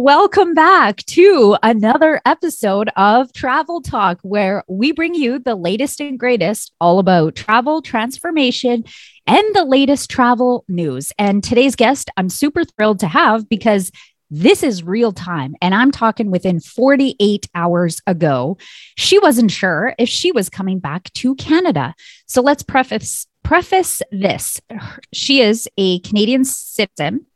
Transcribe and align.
welcome 0.00 0.54
back 0.54 1.04
to 1.04 1.58
another 1.62 2.22
episode 2.24 2.88
of 2.96 3.30
Travel 3.34 3.82
Talk, 3.82 4.18
where 4.22 4.64
we 4.66 4.92
bring 4.92 5.14
you 5.14 5.38
the 5.38 5.54
latest 5.54 6.00
and 6.00 6.18
greatest 6.18 6.72
all 6.80 6.98
about 6.98 7.34
travel 7.34 7.82
transformation 7.82 8.84
and 9.26 9.54
the 9.54 9.66
latest 9.66 10.08
travel 10.08 10.64
news. 10.68 11.12
And 11.18 11.44
today's 11.44 11.76
guest, 11.76 12.08
I'm 12.16 12.30
super 12.30 12.64
thrilled 12.64 12.98
to 13.00 13.08
have 13.08 13.46
because 13.50 13.92
this 14.30 14.62
is 14.62 14.82
real 14.82 15.12
time. 15.12 15.54
And 15.60 15.74
I'm 15.74 15.90
talking 15.90 16.30
within 16.30 16.60
48 16.60 17.46
hours 17.54 18.00
ago. 18.06 18.56
She 18.96 19.18
wasn't 19.18 19.50
sure 19.50 19.94
if 19.98 20.08
she 20.08 20.32
was 20.32 20.48
coming 20.48 20.78
back 20.78 21.12
to 21.14 21.34
Canada. 21.34 21.94
So 22.26 22.40
let's 22.40 22.62
preface 22.62 23.26
preface 23.44 24.00
this. 24.10 24.62
She 25.12 25.42
is 25.42 25.68
a 25.76 25.98
Canadian 26.00 26.46
citizen 26.46 27.26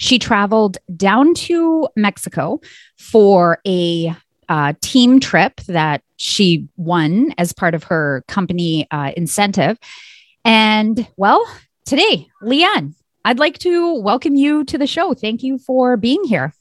she 0.00 0.18
traveled 0.18 0.78
down 0.96 1.34
to 1.34 1.86
Mexico 1.94 2.58
for 2.96 3.60
a 3.66 4.14
uh, 4.48 4.72
team 4.80 5.20
trip 5.20 5.60
that 5.68 6.02
she 6.16 6.66
won 6.78 7.34
as 7.36 7.52
part 7.52 7.74
of 7.74 7.84
her 7.84 8.24
company 8.26 8.88
uh, 8.90 9.12
incentive. 9.14 9.78
And 10.42 11.06
well, 11.18 11.46
today, 11.84 12.28
Leanne, 12.42 12.94
I'd 13.26 13.38
like 13.38 13.58
to 13.58 13.94
welcome 14.00 14.36
you 14.36 14.64
to 14.64 14.78
the 14.78 14.86
show. 14.86 15.12
Thank 15.12 15.42
you 15.42 15.58
for 15.58 15.98
being 15.98 16.24
here. 16.24 16.54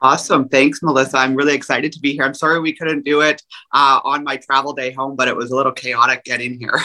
Awesome. 0.00 0.48
Thanks, 0.48 0.82
Melissa. 0.82 1.18
I'm 1.18 1.34
really 1.34 1.54
excited 1.54 1.92
to 1.92 2.00
be 2.00 2.14
here. 2.14 2.24
I'm 2.24 2.34
sorry 2.34 2.58
we 2.58 2.72
couldn't 2.72 3.04
do 3.04 3.20
it 3.20 3.42
uh, 3.72 4.00
on 4.02 4.24
my 4.24 4.38
travel 4.38 4.72
day 4.72 4.92
home, 4.92 5.14
but 5.14 5.28
it 5.28 5.36
was 5.36 5.50
a 5.50 5.56
little 5.56 5.72
chaotic 5.72 6.24
getting 6.24 6.58
here. 6.58 6.80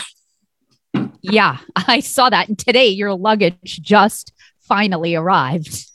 yeah, 1.22 1.59
I 1.78 2.02
saw 2.02 2.30
that. 2.30 2.50
And 2.50 2.59
today, 2.59 2.90
your 2.90 3.14
luggage 3.14 3.80
just 3.81 4.34
finally 4.68 5.16
arrived? 5.16 5.86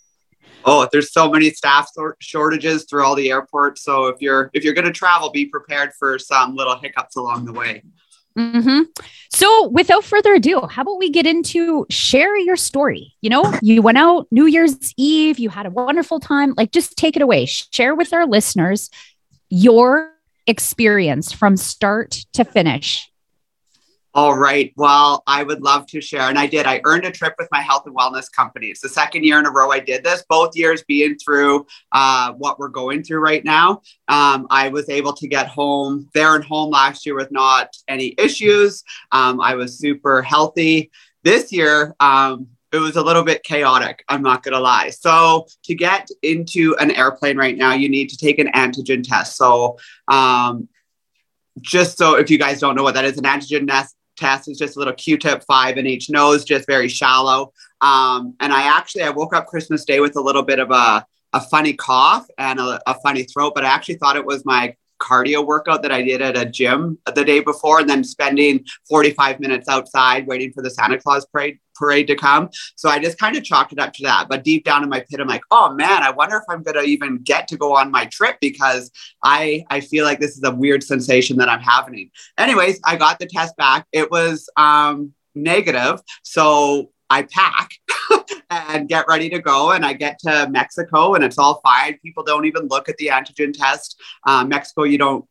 Oh, 0.65 0.89
there's 0.93 1.13
so 1.13 1.31
many 1.31 1.51
staff 1.51 1.91
shortages 2.21 2.85
through 2.85 3.05
all 3.05 3.15
the 3.15 3.31
airports. 3.31 3.83
So 3.83 4.07
if 4.07 4.21
you're 4.21 4.51
if 4.53 4.65
you're 4.65 4.75
going 4.75 4.87
to 4.87 4.93
travel, 4.93 5.31
be 5.31 5.47
prepared 5.47 5.93
for 5.99 6.19
some 6.19 6.55
little 6.55 6.79
hiccups 6.79 7.17
along 7.17 7.47
the 7.47 7.53
way. 7.53 7.83
Mm-hmm. 8.39 8.83
So, 9.35 9.69
without 9.69 10.05
further 10.05 10.35
ado, 10.35 10.67
how 10.67 10.83
about 10.83 10.99
we 10.99 11.11
get 11.11 11.27
into 11.27 11.87
share 11.91 12.37
your 12.39 12.57
story? 12.57 13.15
You 13.21 13.31
know, 13.31 13.53
you 13.61 13.83
went 13.83 13.99
out 13.99 14.27
New 14.31 14.47
Year's 14.47 14.95
Eve, 14.97 15.39
you 15.39 15.51
had 15.51 15.67
a 15.67 15.71
wonderful 15.71 16.19
time. 16.19 16.55
Like, 16.57 16.71
just 16.71 16.97
take 16.97 17.17
it 17.17 17.23
away. 17.23 17.45
Share 17.47 17.95
with 17.95 18.13
our 18.13 18.27
listeners 18.27 18.89
your 19.51 20.13
experience 20.47 21.31
from 21.31 21.57
start 21.57 22.25
to 22.33 22.45
finish. 22.45 23.12
All 24.15 24.37
right. 24.37 24.75
Well, 24.77 25.23
I 25.27 25.43
would 25.43 25.63
love 25.63 25.87
to 25.87 26.01
share. 26.03 26.29
And 26.29 26.39
I 26.39 26.47
did. 26.47 26.67
I 26.67 26.83
earned 26.85 27.07
a 27.07 27.11
trip 27.11 27.35
with 27.39 27.49
my 27.51 27.63
health 27.63 27.85
and 27.87 27.97
wellness 27.97 28.31
company. 28.31 28.67
It's 28.67 28.83
the 28.83 28.91
second 28.91 29.25
year 29.25 29.39
in 29.39 29.47
a 29.47 29.51
row 29.51 29.71
I 29.71 29.79
did 29.79 30.05
this, 30.05 30.23
both 30.29 30.55
years 30.55 30.85
being 30.87 31.17
through 31.17 31.67
uh, 31.93 32.33
what 32.33 32.59
we're 32.59 32.69
going 32.69 33.03
through 33.03 33.21
right 33.21 33.43
now. 33.43 33.81
Um, 34.09 34.47
I 34.51 34.69
was 34.69 34.91
able 34.91 35.15
to 35.15 35.27
get 35.27 35.47
home 35.47 36.11
there 36.13 36.35
and 36.35 36.45
home 36.45 36.71
last 36.71 37.07
year 37.07 37.15
with 37.15 37.33
not 37.33 37.75
any 37.89 38.15
issues. 38.19 38.85
Um, 39.13 39.41
I 39.41 39.55
was 39.55 39.79
super 39.79 40.21
healthy. 40.21 40.91
This 41.25 41.51
year, 41.51 41.95
um, 41.99 42.49
it 42.71 42.79
was 42.79 42.97
a 42.97 43.03
little 43.03 43.23
bit 43.23 43.43
chaotic. 43.45 44.05
I'm 44.09 44.23
not 44.23 44.43
going 44.43 44.53
to 44.53 44.61
lie. 44.61 44.91
So, 44.91 45.47
to 45.65 45.75
get 45.75 46.09
into 46.23 46.75
an 46.81 46.91
airplane 46.91 47.37
right 47.37 47.57
now, 47.57 47.73
you 47.75 47.89
need 47.89 48.09
to 48.11 48.17
take 48.17 48.39
an 48.39 48.49
antigen 48.55 49.07
test. 49.07 49.37
So, 49.37 49.79
um, 50.09 50.69
just 51.61 51.99
so 51.99 52.17
if 52.17 52.31
you 52.31 52.39
guys 52.39 52.61
don't 52.61 52.75
know 52.75 52.83
what 52.83 52.95
that 52.95 53.05
is, 53.05 53.19
an 53.19 53.25
antigen 53.25 53.69
test 53.69 53.95
test 54.17 54.49
is 54.49 54.59
just 54.59 54.77
a 54.77 54.79
little 54.79 54.95
Q-tip 54.95 55.45
five 55.45 55.79
in 55.79 55.87
each 55.87 56.11
nose, 56.11 56.45
just 56.45 56.67
very 56.67 56.89
shallow. 56.89 57.53
Um, 57.81 58.35
and 58.41 58.53
I 58.53 58.63
actually 58.63 59.03
I 59.03 59.11
woke 59.11 59.35
up 59.35 59.47
Christmas 59.47 59.85
Day 59.85 60.01
with 60.01 60.17
a 60.17 60.21
little 60.21 60.43
bit 60.43 60.59
of 60.59 60.71
a 60.71 61.07
a 61.35 61.41
funny 61.41 61.73
cough 61.73 62.27
and 62.37 62.61
a, 62.61 62.81
a 62.87 62.95
funny 63.01 63.23
throat, 63.23 63.53
but 63.55 63.65
I 63.65 63.69
actually 63.69 63.95
thought 63.97 64.17
it 64.17 64.25
was 64.25 64.45
my 64.45 64.77
cardio 65.03 65.45
workout 65.45 65.83
that 65.83 65.93
I 65.93 66.03
did 66.03 66.23
at 66.23 66.37
a 66.37 66.47
gym 66.47 66.99
the 67.15 67.25
day 67.25 67.41
before, 67.41 67.81
and 67.81 67.91
then 67.91 68.05
spending 68.05 68.65
45 68.89 69.41
minutes 69.41 69.69
outside 69.69 70.27
waiting 70.27 70.53
for 70.53 70.63
the 70.63 70.71
Santa 70.71 70.99
Claus 70.99 71.27
parade 71.27 71.59
parade 71.75 72.07
to 72.07 72.15
come. 72.15 72.49
So 72.77 72.89
I 72.89 72.99
just 72.99 73.19
kind 73.19 73.35
of 73.37 73.43
chalked 73.43 73.73
it 73.73 73.79
up 73.79 73.93
to 73.95 74.03
that. 74.05 74.29
But 74.29 74.45
deep 74.45 74.65
down 74.65 74.83
in 74.83 74.89
my 74.89 75.01
pit, 75.01 75.21
I'm 75.21 75.27
like, 75.27 75.43
oh 75.51 75.75
man, 75.75 76.03
I 76.03 76.11
wonder 76.11 76.37
if 76.37 76.45
I'm 76.49 76.63
gonna 76.63 76.83
even 76.83 77.19
get 77.19 77.49
to 77.49 77.57
go 77.57 77.75
on 77.75 77.91
my 77.91 78.07
trip 78.07 78.37
because 78.41 78.91
I 79.25 79.65
I 79.71 79.81
feel 79.81 80.05
like 80.05 80.21
this 80.21 80.37
is 80.37 80.43
a 80.45 80.55
weird 80.55 80.83
sensation 80.83 81.39
that 81.39 81.49
I'm 81.49 81.61
having. 81.61 82.11
Anyways, 82.39 82.81
I 82.85 82.97
got 82.97 83.19
the 83.19 83.27
test 83.27 83.57
back. 83.57 83.87
It 83.93 84.11
was 84.11 84.49
um 84.57 85.13
negative. 85.35 86.01
So 86.23 86.91
I 87.11 87.23
pack 87.25 87.71
and 88.69 88.89
get 88.89 89.07
ready 89.09 89.29
to 89.31 89.39
go. 89.39 89.73
And 89.73 89.85
I 89.85 89.93
get 89.93 90.19
to 90.21 90.49
Mexico 90.51 91.15
and 91.15 91.25
it's 91.25 91.39
all 91.39 91.61
fine. 91.63 91.99
People 91.99 92.23
don't 92.23 92.45
even 92.45 92.69
look 92.69 92.89
at 92.89 92.97
the 92.97 93.09
antigen 93.09 93.53
test. 93.57 94.01
Uh, 94.27 94.45
Mexico, 94.45 94.85
you 94.85 94.99
don't 94.99 95.25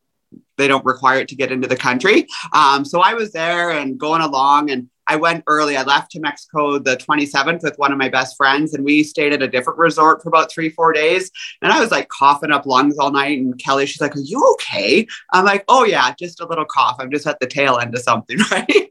they 0.57 0.67
don't 0.67 0.85
require 0.85 1.19
it 1.19 1.27
to 1.29 1.35
get 1.35 1.51
into 1.51 1.67
the 1.67 1.75
country. 1.75 2.27
Um, 2.53 2.85
so 2.85 3.01
I 3.01 3.13
was 3.13 3.31
there 3.31 3.71
and 3.71 3.99
going 3.99 4.21
along, 4.21 4.69
and 4.69 4.89
I 5.07 5.15
went 5.15 5.43
early. 5.47 5.75
I 5.75 5.83
left 5.83 6.11
to 6.11 6.19
Mexico 6.19 6.77
the 6.79 6.95
27th 6.97 7.63
with 7.63 7.77
one 7.77 7.91
of 7.91 7.97
my 7.97 8.09
best 8.09 8.37
friends, 8.37 8.73
and 8.73 8.85
we 8.85 9.03
stayed 9.03 9.33
at 9.33 9.41
a 9.41 9.47
different 9.47 9.79
resort 9.79 10.21
for 10.21 10.29
about 10.29 10.51
three, 10.51 10.69
four 10.69 10.93
days. 10.93 11.31
And 11.61 11.71
I 11.71 11.79
was 11.79 11.91
like 11.91 12.07
coughing 12.09 12.51
up 12.51 12.65
lungs 12.65 12.97
all 12.97 13.11
night. 13.11 13.39
And 13.39 13.57
Kelly, 13.57 13.85
she's 13.85 14.01
like, 14.01 14.15
Are 14.15 14.21
you 14.21 14.47
okay? 14.53 15.07
I'm 15.33 15.45
like, 15.45 15.65
Oh, 15.67 15.83
yeah, 15.83 16.13
just 16.17 16.39
a 16.39 16.47
little 16.47 16.65
cough. 16.65 16.97
I'm 16.99 17.11
just 17.11 17.27
at 17.27 17.39
the 17.39 17.47
tail 17.47 17.77
end 17.77 17.95
of 17.95 18.01
something, 18.01 18.37
right? 18.51 18.89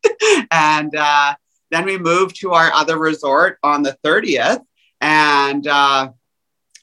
and 0.50 0.94
uh, 0.94 1.34
then 1.70 1.84
we 1.84 1.98
moved 1.98 2.36
to 2.40 2.52
our 2.52 2.72
other 2.72 2.98
resort 2.98 3.58
on 3.62 3.82
the 3.82 3.96
30th. 4.04 4.60
And 5.00 5.66
uh, 5.66 6.10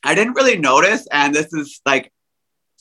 I 0.04 0.16
didn't 0.16 0.34
really 0.34 0.58
notice. 0.58 1.08
And 1.12 1.34
this 1.34 1.54
is 1.54 1.82
like, 1.86 2.12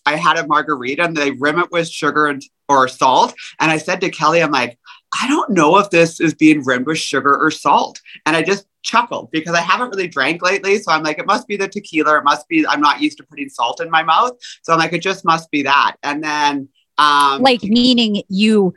I 0.05 0.17
had 0.17 0.39
a 0.39 0.47
margarita 0.47 1.03
and 1.03 1.17
they 1.17 1.33
rim 1.33 1.59
it 1.59 1.71
with 1.73 1.89
sugar 1.89 2.27
and, 2.29 2.43
or 2.69 2.87
salt. 2.89 3.35
And 3.61 3.71
I 3.71 3.79
said 3.79 4.01
to 4.03 4.11
Kelly, 4.11 4.43
I'm 4.43 4.53
like, 4.53 4.79
I 5.21 5.27
don't 5.29 5.51
know 5.51 5.79
if 5.79 5.91
this 5.91 6.21
is 6.21 6.35
being 6.35 6.65
rimmed 6.65 6.87
with 6.87 6.99
sugar 6.99 7.37
or 7.37 7.51
salt. 7.51 8.01
And 8.25 8.37
I 8.37 8.43
just 8.43 8.67
chuckled 8.83 9.31
because 9.33 9.55
I 9.55 9.61
haven't 9.61 9.91
really 9.91 10.07
drank 10.07 10.43
lately. 10.43 10.79
So 10.79 10.93
I'm 10.93 11.03
like, 11.03 11.19
it 11.19 11.27
must 11.27 11.49
be 11.49 11.57
the 11.57 11.69
tequila. 11.69 12.19
It 12.19 12.25
must 12.25 12.49
be, 12.49 12.67
I'm 12.67 12.81
not 12.81 13.01
used 13.01 13.19
to 13.19 13.25
putting 13.25 13.49
salt 13.49 13.81
in 13.81 13.91
my 13.91 14.03
mouth. 14.03 14.33
So 14.63 14.73
I'm 14.73 14.79
like, 14.79 14.93
it 14.93 15.03
just 15.03 15.25
must 15.25 15.51
be 15.51 15.63
that. 15.63 15.97
And 16.03 16.23
then, 16.23 16.69
um, 16.99 17.43
like, 17.43 17.63
meaning 17.63 18.23
you 18.29 18.75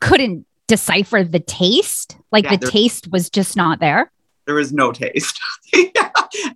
couldn't 0.00 0.46
decipher 0.66 1.24
the 1.24 1.40
taste? 1.40 2.16
Like, 2.32 2.44
yeah, 2.44 2.56
the 2.56 2.70
taste 2.70 3.10
was 3.10 3.30
just 3.30 3.56
not 3.56 3.80
there? 3.80 4.10
There 4.46 4.56
was 4.56 4.72
no 4.72 4.92
taste. 4.92 5.40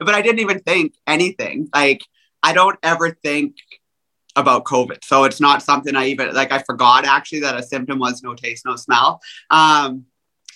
But 0.00 0.14
I 0.14 0.22
didn't 0.22 0.40
even 0.40 0.58
think 0.58 0.94
anything. 1.06 1.68
Like, 1.72 2.02
I 2.42 2.52
don't 2.52 2.76
ever 2.82 3.10
think 3.10 3.54
about 4.36 4.64
COVID. 4.64 5.04
So 5.04 5.24
it's 5.24 5.40
not 5.40 5.62
something 5.62 5.96
I 5.96 6.06
even 6.06 6.34
like 6.34 6.52
I 6.52 6.60
forgot 6.60 7.04
actually 7.04 7.40
that 7.40 7.56
a 7.56 7.62
symptom 7.62 7.98
was 7.98 8.22
no 8.22 8.34
taste, 8.34 8.64
no 8.64 8.76
smell. 8.76 9.20
Um, 9.50 10.06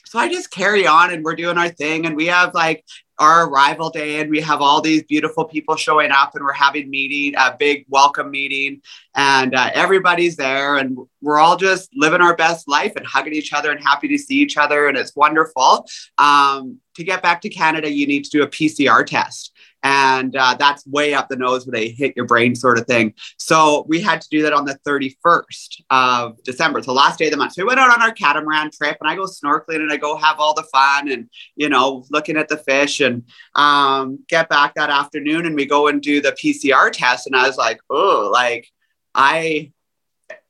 so 0.06 0.18
I 0.18 0.28
just 0.28 0.50
carry 0.50 0.86
on 0.86 1.12
and 1.12 1.24
we're 1.24 1.34
doing 1.34 1.58
our 1.58 1.68
thing 1.68 2.06
and 2.06 2.16
we 2.16 2.26
have 2.26 2.54
like 2.54 2.84
our 3.22 3.48
arrival 3.48 3.88
day 3.88 4.20
and 4.20 4.28
we 4.28 4.40
have 4.40 4.60
all 4.60 4.80
these 4.80 5.04
beautiful 5.04 5.44
people 5.44 5.76
showing 5.76 6.10
up 6.10 6.34
and 6.34 6.44
we're 6.44 6.52
having 6.52 6.90
meeting 6.90 7.34
a 7.38 7.54
big 7.56 7.86
welcome 7.88 8.30
meeting 8.30 8.82
and 9.14 9.54
uh, 9.54 9.70
everybody's 9.74 10.34
there 10.34 10.76
and 10.76 10.98
we're 11.20 11.38
all 11.38 11.56
just 11.56 11.88
living 11.94 12.20
our 12.20 12.34
best 12.34 12.66
life 12.66 12.92
and 12.96 13.06
hugging 13.06 13.32
each 13.32 13.52
other 13.52 13.70
and 13.70 13.80
happy 13.80 14.08
to 14.08 14.18
see 14.18 14.34
each 14.34 14.56
other 14.56 14.88
and 14.88 14.98
it's 14.98 15.14
wonderful. 15.14 15.86
Um, 16.18 16.80
to 16.94 17.04
get 17.04 17.22
back 17.22 17.40
to 17.40 17.48
canada 17.48 17.90
you 17.90 18.06
need 18.06 18.24
to 18.24 18.30
do 18.30 18.42
a 18.42 18.48
pcr 18.48 19.06
test 19.06 19.51
and 19.82 20.36
uh, 20.36 20.54
that's 20.58 20.86
way 20.86 21.14
up 21.14 21.28
the 21.28 21.36
nose 21.36 21.66
where 21.66 21.72
they 21.72 21.88
hit 21.88 22.14
your 22.16 22.26
brain 22.26 22.54
sort 22.54 22.78
of 22.78 22.86
thing 22.86 23.12
so 23.38 23.84
we 23.88 24.00
had 24.00 24.20
to 24.20 24.28
do 24.30 24.42
that 24.42 24.52
on 24.52 24.64
the 24.64 24.78
31st 24.86 25.82
of 25.90 26.42
december 26.44 26.82
so 26.82 26.92
last 26.92 27.18
day 27.18 27.26
of 27.26 27.30
the 27.30 27.36
month 27.36 27.52
so 27.52 27.62
we 27.62 27.66
went 27.66 27.80
out 27.80 27.90
on 27.90 28.02
our 28.02 28.12
catamaran 28.12 28.70
trip 28.70 28.96
and 29.00 29.10
i 29.10 29.14
go 29.14 29.24
snorkeling 29.24 29.76
and 29.76 29.92
i 29.92 29.96
go 29.96 30.16
have 30.16 30.38
all 30.38 30.54
the 30.54 30.62
fun 30.64 31.10
and 31.10 31.28
you 31.56 31.68
know 31.68 32.04
looking 32.10 32.36
at 32.36 32.48
the 32.48 32.56
fish 32.56 33.00
and 33.00 33.24
um, 33.54 34.18
get 34.28 34.48
back 34.48 34.74
that 34.74 34.90
afternoon 34.90 35.46
and 35.46 35.54
we 35.54 35.66
go 35.66 35.88
and 35.88 36.02
do 36.02 36.20
the 36.20 36.32
pcr 36.32 36.90
test 36.92 37.26
and 37.26 37.36
i 37.36 37.46
was 37.46 37.56
like 37.56 37.80
oh 37.90 38.28
like 38.32 38.68
i 39.14 39.70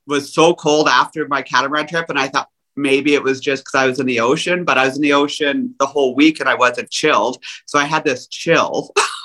was 0.07 0.35
so 0.35 0.55
cold 0.55 0.89
after 0.89 1.27
my 1.29 1.43
catamaran 1.43 1.87
trip 1.87 2.09
and 2.09 2.19
i 2.19 2.29
thought 2.29 2.49
maybe 2.77 3.15
it 3.15 3.23
was 3.23 3.41
just 3.41 3.65
because 3.65 3.75
I 3.79 3.87
was 3.87 4.01
in 4.01 4.07
the 4.07 4.21
ocean, 4.21 4.65
but 4.65 4.79
I 4.79 4.87
was 4.87 4.97
in 4.97 5.03
the 5.03 5.13
ocean 5.13 5.75
the 5.79 5.87
whole 5.87 6.15
week 6.15 6.41
and 6.41 6.49
I 6.49 6.55
wasn't 6.55 6.91
chilled. 6.91 7.43
So 7.67 7.79
I 7.79 7.85
had 7.85 8.05
this 8.05 8.27
chill. 8.27 8.93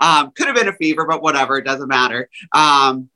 um, 0.00 0.32
could 0.32 0.46
have 0.46 0.56
been 0.56 0.68
a 0.68 0.72
fever, 0.74 1.06
but 1.06 1.22
whatever, 1.22 1.56
it 1.56 1.64
doesn't 1.64 1.88
matter. 1.88 2.28
Um, 2.52 3.10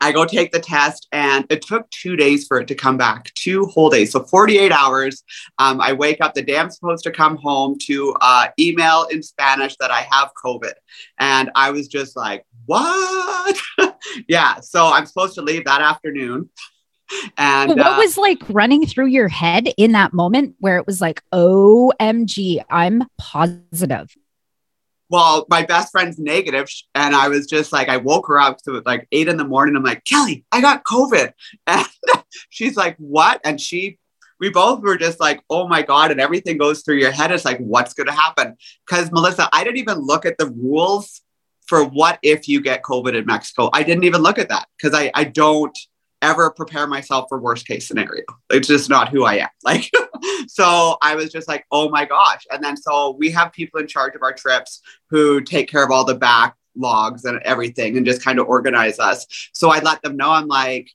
I 0.00 0.12
go 0.12 0.24
take 0.24 0.52
the 0.52 0.60
test, 0.60 1.08
and 1.12 1.44
it 1.50 1.62
took 1.62 1.90
two 1.90 2.16
days 2.16 2.46
for 2.46 2.60
it 2.60 2.68
to 2.68 2.74
come 2.74 2.96
back, 2.96 3.32
two 3.34 3.66
whole 3.66 3.90
days. 3.90 4.12
So 4.12 4.22
48 4.22 4.70
hours. 4.70 5.24
Um, 5.58 5.80
I 5.80 5.92
wake 5.92 6.20
up 6.20 6.34
the 6.34 6.42
day 6.42 6.58
I'm 6.58 6.70
supposed 6.70 7.04
to 7.04 7.10
come 7.10 7.36
home 7.36 7.76
to 7.82 8.14
uh, 8.20 8.48
email 8.58 9.06
in 9.10 9.22
Spanish 9.22 9.76
that 9.80 9.90
I 9.90 10.06
have 10.10 10.30
COVID. 10.44 10.74
And 11.18 11.50
I 11.54 11.70
was 11.70 11.88
just 11.88 12.16
like, 12.16 12.46
what? 12.66 13.58
yeah. 14.28 14.60
So 14.60 14.86
I'm 14.86 15.06
supposed 15.06 15.34
to 15.34 15.42
leave 15.42 15.64
that 15.64 15.80
afternoon. 15.80 16.48
And 17.36 17.70
what 17.70 17.80
uh, 17.80 17.96
was 17.98 18.18
like 18.18 18.42
running 18.50 18.86
through 18.86 19.06
your 19.06 19.28
head 19.28 19.68
in 19.78 19.92
that 19.92 20.12
moment 20.12 20.56
where 20.58 20.76
it 20.76 20.86
was 20.86 21.00
like, 21.00 21.22
OMG, 21.32 22.62
I'm 22.70 23.04
positive? 23.16 24.14
Well, 25.10 25.46
my 25.48 25.62
best 25.62 25.92
friend's 25.92 26.18
negative, 26.18 26.68
and 26.94 27.14
I 27.14 27.28
was 27.28 27.46
just 27.46 27.72
like, 27.72 27.88
I 27.88 27.96
woke 27.96 28.26
her 28.28 28.40
up 28.40 28.58
to 28.62 28.82
like 28.84 29.06
eight 29.12 29.28
in 29.28 29.36
the 29.36 29.44
morning. 29.44 29.76
I'm 29.76 29.82
like, 29.82 30.04
Kelly, 30.04 30.44
I 30.52 30.60
got 30.60 30.84
COVID, 30.84 31.32
and 31.66 31.86
she's 32.50 32.76
like, 32.76 32.96
what? 32.98 33.40
And 33.44 33.60
she, 33.60 33.98
we 34.40 34.50
both 34.50 34.82
were 34.82 34.96
just 34.96 35.20
like, 35.20 35.42
oh 35.48 35.66
my 35.68 35.82
god, 35.82 36.10
and 36.10 36.20
everything 36.20 36.58
goes 36.58 36.82
through 36.82 36.96
your 36.96 37.10
head. 37.10 37.32
It's 37.32 37.44
like, 37.44 37.58
what's 37.58 37.94
going 37.94 38.08
to 38.08 38.12
happen? 38.12 38.56
Because 38.86 39.10
Melissa, 39.10 39.48
I 39.52 39.64
didn't 39.64 39.78
even 39.78 39.98
look 39.98 40.26
at 40.26 40.38
the 40.38 40.46
rules 40.46 41.22
for 41.66 41.84
what 41.84 42.18
if 42.22 42.48
you 42.48 42.60
get 42.62 42.82
COVID 42.82 43.14
in 43.14 43.26
Mexico. 43.26 43.70
I 43.72 43.82
didn't 43.82 44.04
even 44.04 44.22
look 44.22 44.38
at 44.38 44.48
that 44.48 44.66
because 44.76 44.98
I 44.98 45.10
I 45.14 45.24
don't 45.24 45.76
ever 46.22 46.50
prepare 46.50 46.86
myself 46.86 47.26
for 47.28 47.40
worst 47.40 47.66
case 47.66 47.86
scenario. 47.86 48.24
It's 48.50 48.68
just 48.68 48.88
not 48.88 49.08
who 49.08 49.24
I 49.24 49.34
am. 49.34 49.48
Like, 49.64 49.90
so 50.46 50.96
I 51.02 51.14
was 51.14 51.30
just 51.30 51.46
like, 51.46 51.66
oh 51.70 51.90
my 51.90 52.04
gosh. 52.04 52.44
And 52.50 52.64
then 52.64 52.76
so 52.76 53.16
we 53.18 53.30
have 53.32 53.52
people 53.52 53.80
in 53.80 53.86
charge 53.86 54.14
of 54.14 54.22
our 54.22 54.32
trips 54.32 54.80
who 55.10 55.42
take 55.42 55.68
care 55.68 55.84
of 55.84 55.90
all 55.90 56.04
the 56.04 56.18
backlogs 56.18 57.24
and 57.24 57.38
everything 57.42 57.96
and 57.96 58.06
just 58.06 58.24
kind 58.24 58.38
of 58.38 58.46
organize 58.46 58.98
us. 58.98 59.26
So 59.52 59.70
I 59.70 59.80
let 59.80 60.00
them 60.02 60.16
know 60.16 60.30
I'm 60.30 60.48
like, 60.48 60.90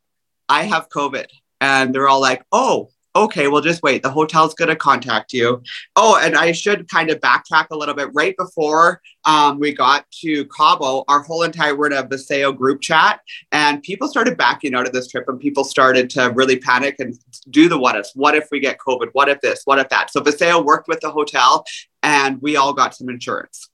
I 0.49 0.63
have 0.63 0.89
COVID. 0.89 1.27
And 1.61 1.93
they're 1.93 2.09
all 2.09 2.19
like, 2.19 2.43
oh, 2.51 2.89
okay, 3.15 3.47
well, 3.47 3.61
just 3.61 3.83
wait. 3.83 4.01
The 4.01 4.09
hotel's 4.09 4.53
going 4.53 4.69
to 4.69 4.75
contact 4.75 5.33
you. 5.33 5.61
Oh, 5.95 6.19
and 6.21 6.35
I 6.35 6.51
should 6.51 6.89
kind 6.89 7.09
of 7.09 7.19
backtrack 7.19 7.67
a 7.71 7.77
little 7.77 7.95
bit. 7.95 8.09
Right 8.13 8.35
before 8.37 9.01
um, 9.25 9.59
we 9.59 9.73
got 9.73 10.09
to 10.21 10.45
Cabo, 10.45 11.03
our 11.07 11.21
whole 11.21 11.43
entire 11.43 11.75
word 11.75 11.93
of 11.93 12.09
Vasayo 12.09 12.55
group 12.55 12.81
chat, 12.81 13.21
and 13.51 13.81
people 13.83 14.07
started 14.07 14.37
backing 14.37 14.73
out 14.73 14.87
of 14.87 14.93
this 14.93 15.07
trip, 15.07 15.27
and 15.27 15.39
people 15.39 15.63
started 15.63 16.09
to 16.11 16.31
really 16.35 16.57
panic 16.57 16.95
and 16.99 17.17
do 17.49 17.69
the 17.69 17.77
what 17.77 17.95
ifs. 17.95 18.11
What 18.15 18.35
if 18.35 18.47
we 18.51 18.59
get 18.59 18.77
COVID? 18.79 19.09
What 19.13 19.29
if 19.29 19.41
this? 19.41 19.61
What 19.65 19.79
if 19.79 19.89
that? 19.89 20.11
So 20.11 20.21
Vasayo 20.21 20.63
worked 20.63 20.87
with 20.87 21.01
the 21.01 21.11
hotel, 21.11 21.65
and 22.01 22.41
we 22.41 22.55
all 22.55 22.73
got 22.73 22.95
some 22.95 23.09
insurance 23.09 23.69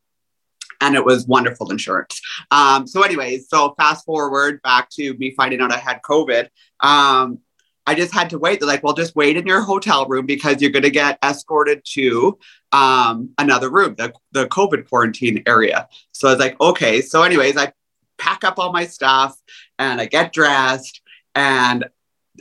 and 0.81 0.95
it 0.95 1.03
was 1.03 1.27
wonderful 1.27 1.71
insurance. 1.71 2.21
Um, 2.51 2.88
so, 2.88 3.01
anyways, 3.01 3.50
so 3.50 3.74
fast 3.77 4.06
forward 4.06 4.62
back 4.62 4.89
to 4.91 5.13
me 5.15 5.31
finding 5.31 5.59
out 5.59 5.74
I 5.74 5.77
had 5.77 6.01
COVID. 6.01 6.47
Um, 6.80 7.39
I 7.85 7.95
just 7.95 8.13
had 8.13 8.29
to 8.31 8.39
wait. 8.39 8.59
They're 8.59 8.67
like, 8.67 8.83
well, 8.83 8.93
just 8.93 9.15
wait 9.15 9.37
in 9.37 9.47
your 9.47 9.61
hotel 9.61 10.05
room 10.05 10.25
because 10.25 10.61
you're 10.61 10.71
going 10.71 10.83
to 10.83 10.91
get 10.91 11.17
escorted 11.23 11.81
to 11.93 12.37
um, 12.71 13.31
another 13.37 13.69
room, 13.69 13.95
the, 13.97 14.13
the 14.31 14.47
COVID 14.47 14.87
quarantine 14.87 15.41
area. 15.47 15.87
So 16.11 16.27
I 16.27 16.31
was 16.31 16.39
like, 16.39 16.59
okay. 16.61 17.01
So, 17.01 17.23
anyways, 17.23 17.57
I 17.57 17.73
pack 18.19 18.43
up 18.43 18.59
all 18.59 18.71
my 18.71 18.85
stuff 18.85 19.35
and 19.79 19.99
I 19.99 20.05
get 20.05 20.33
dressed 20.33 21.01
and 21.33 21.85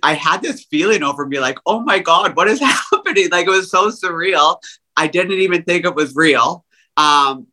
I 0.03 0.15
had 0.15 0.43
this 0.43 0.65
feeling 0.65 1.03
over 1.03 1.27
me 1.27 1.41
like, 1.41 1.59
oh 1.67 1.81
my 1.81 1.99
God, 1.99 2.37
what 2.37 2.49
is 2.49 2.61
happening? 2.93 3.31
Like 3.31 3.47
it 3.47 3.51
was 3.51 3.71
so 3.71 3.91
surreal. 3.91 4.59
I 4.97 5.07
didn't 5.07 5.39
even 5.39 5.63
think 5.63 5.85
it 5.85 5.95
was 5.95 6.15
real. 6.15 6.65
Um, 6.97 7.47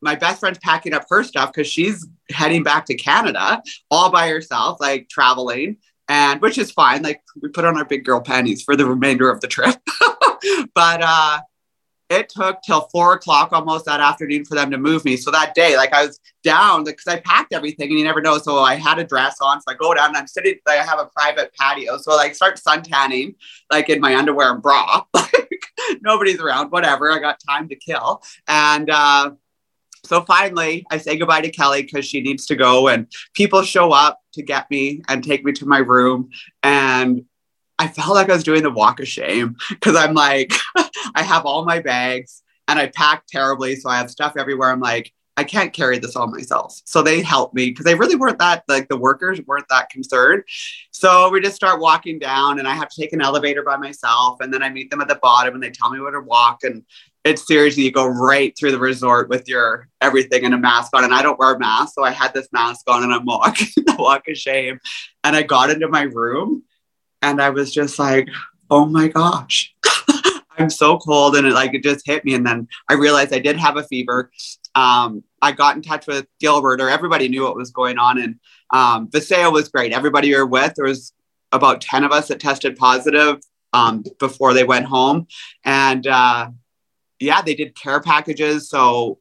my 0.00 0.14
best 0.16 0.40
friend's 0.40 0.58
packing 0.58 0.94
up 0.94 1.06
her 1.10 1.22
stuff 1.22 1.52
because 1.52 1.68
she's 1.68 2.06
heading 2.30 2.62
back 2.62 2.86
to 2.86 2.94
Canada 2.94 3.62
all 3.90 4.10
by 4.10 4.28
herself, 4.28 4.80
like 4.80 5.08
traveling 5.08 5.76
and 6.12 6.42
which 6.42 6.58
is 6.58 6.70
fine. 6.70 7.02
Like 7.02 7.22
we 7.40 7.48
put 7.48 7.64
on 7.64 7.78
our 7.78 7.86
big 7.86 8.04
girl 8.04 8.20
panties 8.20 8.62
for 8.62 8.76
the 8.76 8.84
remainder 8.84 9.30
of 9.30 9.40
the 9.40 9.46
trip. 9.48 9.76
but 10.74 11.00
uh, 11.02 11.40
it 12.10 12.28
took 12.28 12.60
till 12.60 12.82
four 12.92 13.14
o'clock 13.14 13.50
almost 13.52 13.86
that 13.86 14.00
afternoon 14.00 14.44
for 14.44 14.54
them 14.54 14.70
to 14.72 14.76
move 14.76 15.06
me. 15.06 15.16
So 15.16 15.30
that 15.30 15.54
day, 15.54 15.74
like 15.78 15.94
I 15.94 16.04
was 16.04 16.20
down 16.44 16.84
because 16.84 17.06
I 17.06 17.20
packed 17.20 17.54
everything 17.54 17.88
and 17.88 17.98
you 17.98 18.04
never 18.04 18.20
know. 18.20 18.36
So 18.36 18.58
I 18.58 18.74
had 18.74 18.98
a 18.98 19.04
dress 19.04 19.38
on. 19.40 19.62
So 19.62 19.72
I 19.72 19.74
go 19.74 19.94
down 19.94 20.08
and 20.08 20.18
I'm 20.18 20.26
sitting, 20.26 20.56
like, 20.66 20.80
I 20.80 20.84
have 20.84 20.98
a 20.98 21.06
private 21.16 21.50
patio. 21.58 21.96
So 21.96 22.12
I 22.12 22.16
like 22.16 22.34
start 22.34 22.58
sun 22.58 22.82
tanning 22.82 23.34
like 23.70 23.88
in 23.88 23.98
my 23.98 24.14
underwear 24.14 24.52
and 24.52 24.60
bra. 24.60 25.04
like 25.14 25.62
nobody's 26.02 26.40
around, 26.40 26.68
whatever. 26.72 27.10
I 27.10 27.20
got 27.20 27.40
time 27.48 27.70
to 27.70 27.76
kill. 27.76 28.22
And 28.46 28.90
uh, 28.90 29.30
so 30.04 30.22
finally, 30.22 30.84
I 30.90 30.98
say 30.98 31.16
goodbye 31.16 31.42
to 31.42 31.50
Kelly 31.50 31.82
because 31.82 32.04
she 32.04 32.20
needs 32.20 32.46
to 32.46 32.56
go, 32.56 32.88
and 32.88 33.06
people 33.34 33.62
show 33.62 33.92
up 33.92 34.20
to 34.34 34.42
get 34.42 34.70
me 34.70 35.02
and 35.08 35.22
take 35.22 35.44
me 35.44 35.52
to 35.52 35.66
my 35.66 35.78
room. 35.78 36.30
And 36.62 37.24
I 37.78 37.88
felt 37.88 38.14
like 38.14 38.28
I 38.28 38.34
was 38.34 38.44
doing 38.44 38.62
the 38.62 38.70
walk 38.70 39.00
of 39.00 39.08
shame 39.08 39.56
because 39.68 39.96
I'm 39.96 40.14
like, 40.14 40.52
I 41.14 41.22
have 41.22 41.46
all 41.46 41.64
my 41.64 41.80
bags 41.80 42.42
and 42.68 42.78
I 42.78 42.88
packed 42.88 43.28
terribly. 43.28 43.76
So 43.76 43.88
I 43.88 43.98
have 43.98 44.10
stuff 44.10 44.34
everywhere. 44.36 44.70
I'm 44.70 44.80
like, 44.80 45.12
I 45.36 45.44
can't 45.44 45.72
carry 45.72 45.98
this 45.98 46.14
all 46.14 46.26
myself. 46.26 46.80
So 46.84 47.02
they 47.02 47.22
helped 47.22 47.54
me 47.54 47.70
because 47.70 47.84
they 47.84 47.94
really 47.94 48.16
weren't 48.16 48.38
that, 48.38 48.64
like 48.68 48.88
the 48.88 48.98
workers 48.98 49.40
weren't 49.46 49.68
that 49.70 49.88
concerned. 49.88 50.44
So 50.90 51.30
we 51.30 51.40
just 51.40 51.56
start 51.56 51.80
walking 51.80 52.18
down 52.18 52.58
and 52.58 52.68
I 52.68 52.74
have 52.74 52.90
to 52.90 53.00
take 53.00 53.14
an 53.14 53.22
elevator 53.22 53.62
by 53.62 53.78
myself. 53.78 54.40
And 54.40 54.52
then 54.52 54.62
I 54.62 54.68
meet 54.68 54.90
them 54.90 55.00
at 55.00 55.08
the 55.08 55.18
bottom 55.22 55.54
and 55.54 55.62
they 55.62 55.70
tell 55.70 55.90
me 55.90 56.00
where 56.00 56.12
to 56.12 56.20
walk. 56.20 56.64
And 56.64 56.84
it's 57.24 57.46
seriously, 57.46 57.84
you 57.84 57.92
go 57.92 58.06
right 58.06 58.56
through 58.58 58.72
the 58.72 58.78
resort 58.78 59.28
with 59.28 59.48
your 59.48 59.88
everything 60.00 60.44
and 60.44 60.54
a 60.54 60.58
mask 60.58 60.94
on. 60.94 61.04
And 61.04 61.14
I 61.14 61.22
don't 61.22 61.38
wear 61.38 61.54
a 61.54 61.58
mask. 61.58 61.94
So 61.94 62.04
I 62.04 62.10
had 62.10 62.34
this 62.34 62.48
mask 62.52 62.88
on 62.88 63.04
and 63.04 63.12
I'm 63.12 63.24
walking 63.24 63.68
the 63.76 63.96
walk 63.98 64.26
of 64.28 64.36
shame. 64.36 64.80
And 65.22 65.36
I 65.36 65.42
got 65.42 65.70
into 65.70 65.88
my 65.88 66.02
room 66.02 66.64
and 67.20 67.40
I 67.40 67.50
was 67.50 67.72
just 67.72 67.98
like, 67.98 68.28
oh 68.70 68.86
my 68.86 69.08
gosh. 69.08 69.72
I'm 70.58 70.68
so 70.68 70.98
cold 70.98 71.36
and 71.36 71.46
it 71.46 71.52
like 71.52 71.74
it 71.74 71.82
just 71.82 72.04
hit 72.04 72.24
me. 72.24 72.34
And 72.34 72.46
then 72.46 72.68
I 72.88 72.94
realized 72.94 73.32
I 73.32 73.38
did 73.38 73.56
have 73.56 73.76
a 73.76 73.84
fever. 73.84 74.30
Um, 74.74 75.22
I 75.40 75.52
got 75.52 75.76
in 75.76 75.82
touch 75.82 76.06
with 76.06 76.26
Gilbert, 76.40 76.80
or 76.80 76.88
everybody 76.88 77.28
knew 77.28 77.44
what 77.44 77.56
was 77.56 77.70
going 77.70 77.98
on. 77.98 78.20
And 78.20 78.40
um, 78.70 79.08
Vasayo 79.08 79.52
was 79.52 79.68
great. 79.68 79.92
Everybody 79.92 80.28
you're 80.28 80.46
with, 80.46 80.74
there 80.74 80.84
was 80.84 81.12
about 81.52 81.80
10 81.80 82.04
of 82.04 82.12
us 82.12 82.28
that 82.28 82.40
tested 82.40 82.76
positive 82.76 83.40
um, 83.72 84.04
before 84.18 84.54
they 84.54 84.64
went 84.64 84.86
home. 84.86 85.26
And 85.64 86.06
uh, 86.06 86.50
yeah, 87.22 87.42
they 87.42 87.54
did 87.54 87.74
care 87.74 88.00
packages. 88.00 88.68
So 88.68 89.18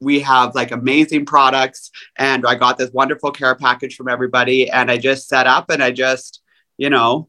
we 0.00 0.20
have 0.20 0.54
like 0.54 0.72
amazing 0.72 1.26
products. 1.26 1.90
And 2.18 2.44
I 2.46 2.56
got 2.56 2.78
this 2.78 2.90
wonderful 2.90 3.30
care 3.30 3.54
package 3.54 3.94
from 3.96 4.08
everybody. 4.08 4.70
And 4.70 4.90
I 4.90 4.98
just 4.98 5.28
set 5.28 5.46
up 5.46 5.70
and 5.70 5.82
I 5.82 5.92
just, 5.92 6.42
you 6.76 6.90
know, 6.90 7.28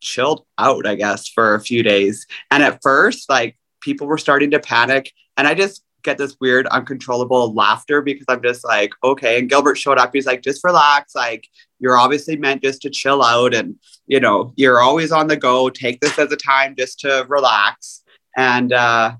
chilled 0.00 0.44
out, 0.58 0.86
I 0.86 0.94
guess, 0.94 1.28
for 1.28 1.54
a 1.54 1.60
few 1.60 1.82
days. 1.82 2.26
And 2.50 2.62
at 2.62 2.80
first, 2.82 3.28
like 3.28 3.58
people 3.80 4.06
were 4.06 4.18
starting 4.18 4.50
to 4.52 4.60
panic. 4.60 5.12
And 5.36 5.46
I 5.46 5.54
just 5.54 5.82
get 6.02 6.16
this 6.16 6.36
weird, 6.40 6.66
uncontrollable 6.68 7.52
laughter 7.52 8.00
because 8.00 8.24
I'm 8.28 8.42
just 8.42 8.64
like, 8.64 8.92
okay. 9.04 9.38
And 9.38 9.50
Gilbert 9.50 9.76
showed 9.76 9.98
up. 9.98 10.10
He's 10.14 10.26
like, 10.26 10.40
just 10.40 10.64
relax. 10.64 11.14
Like, 11.14 11.48
you're 11.78 11.98
obviously 11.98 12.36
meant 12.36 12.62
just 12.62 12.80
to 12.82 12.90
chill 12.90 13.22
out. 13.22 13.52
And, 13.52 13.76
you 14.06 14.20
know, 14.20 14.54
you're 14.56 14.80
always 14.80 15.12
on 15.12 15.26
the 15.26 15.36
go. 15.36 15.68
Take 15.68 16.00
this 16.00 16.18
as 16.18 16.32
a 16.32 16.36
time 16.36 16.74
just 16.78 17.00
to 17.00 17.26
relax. 17.28 18.02
And, 18.36 18.72
uh, 18.72 19.16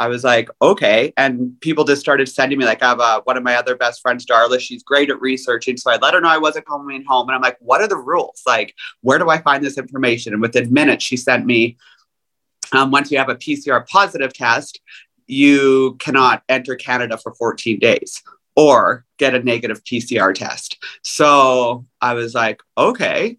I 0.00 0.08
was 0.08 0.24
like, 0.24 0.48
okay. 0.62 1.12
And 1.18 1.60
people 1.60 1.84
just 1.84 2.00
started 2.00 2.26
sending 2.26 2.58
me, 2.58 2.64
like, 2.64 2.82
I 2.82 2.88
have 2.88 3.00
uh, 3.00 3.20
one 3.24 3.36
of 3.36 3.42
my 3.42 3.56
other 3.56 3.76
best 3.76 4.00
friends, 4.00 4.24
Darla. 4.24 4.58
She's 4.58 4.82
great 4.82 5.10
at 5.10 5.20
researching. 5.20 5.76
So 5.76 5.90
I 5.90 5.98
let 5.98 6.14
her 6.14 6.22
know 6.22 6.28
I 6.30 6.38
wasn't 6.38 6.66
coming 6.66 7.04
home. 7.04 7.28
And 7.28 7.36
I'm 7.36 7.42
like, 7.42 7.58
what 7.60 7.82
are 7.82 7.86
the 7.86 7.98
rules? 7.98 8.42
Like, 8.46 8.74
where 9.02 9.18
do 9.18 9.28
I 9.28 9.42
find 9.42 9.62
this 9.62 9.76
information? 9.76 10.32
And 10.32 10.40
within 10.40 10.72
minutes, 10.72 11.04
she 11.04 11.18
sent 11.18 11.44
me, 11.44 11.76
um, 12.72 12.90
once 12.90 13.10
you 13.10 13.18
have 13.18 13.28
a 13.28 13.34
PCR 13.34 13.86
positive 13.86 14.32
test, 14.32 14.80
you 15.26 15.96
cannot 16.00 16.44
enter 16.48 16.76
Canada 16.76 17.18
for 17.18 17.34
14 17.34 17.78
days 17.78 18.22
or 18.56 19.04
get 19.18 19.34
a 19.34 19.42
negative 19.42 19.84
PCR 19.84 20.34
test. 20.34 20.82
So 21.02 21.84
I 22.00 22.14
was 22.14 22.34
like, 22.34 22.62
okay. 22.78 23.36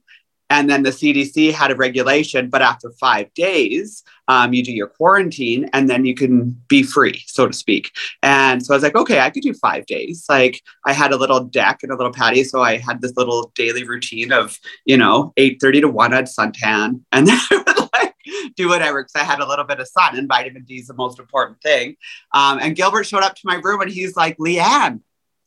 And 0.52 0.70
then 0.70 0.84
the 0.84 0.90
CDC 0.90 1.54
had 1.54 1.72
a 1.72 1.76
regulation, 1.76 2.50
but 2.50 2.62
after 2.62 2.92
five 3.00 3.34
days, 3.34 4.04
um, 4.28 4.52
you 4.52 4.62
do 4.62 4.74
your 4.74 4.88
quarantine 4.88 5.70
and 5.72 5.90
then 5.90 6.04
you 6.04 6.14
can 6.14 6.62
be 6.68 6.84
free, 6.84 7.24
so 7.26 7.48
to 7.48 7.54
speak. 7.54 7.92
And 8.22 8.64
so 8.64 8.74
I 8.74 8.76
was 8.76 8.84
like, 8.84 8.98
okay, 8.98 9.22
I 9.22 9.30
could 9.30 9.44
do 9.44 9.54
five 9.54 9.86
days. 9.86 10.26
Like 10.28 10.62
I 10.86 10.92
had 10.92 11.14
a 11.14 11.16
little 11.16 11.40
deck 11.40 11.80
and 11.84 11.92
a 11.94 11.96
little 11.96 12.12
patio. 12.12 12.44
So 12.44 12.62
I 12.62 12.78
had 12.80 13.02
this 13.02 13.14
little 13.16 13.54
daily 13.56 13.86
routine 13.86 14.34
of, 14.34 14.60
you 14.84 14.98
know, 14.98 15.32
8.30 15.40 15.82
to 15.82 15.88
1 15.88 16.14
at 16.14 16.26
suntan. 16.26 17.00
And 17.14 17.28
then 17.28 17.40
I 17.50 17.64
would 17.66 17.90
like 17.94 18.16
do 18.58 18.68
whatever 18.68 19.04
because 19.04 19.16
I 19.16 19.24
had 19.24 19.40
a 19.40 19.48
little 19.48 19.66
bit 19.66 19.80
of 19.80 19.88
sun 19.88 20.18
and 20.18 20.28
vitamin 20.28 20.66
D 20.66 20.76
is 20.76 20.88
the 20.88 20.94
most 20.96 21.18
important 21.18 21.62
thing. 21.62 21.96
Um, 22.34 22.60
and 22.62 22.76
Gilbert 22.76 23.06
showed 23.06 23.24
up 23.24 23.36
to 23.36 23.42
my 23.46 23.56
room 23.56 23.80
and 23.80 23.90
he's 23.90 24.18
like, 24.18 24.36
Leanne, 24.38 25.00